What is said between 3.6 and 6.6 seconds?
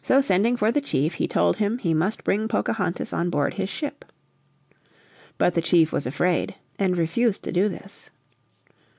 ship. But the chief was afraid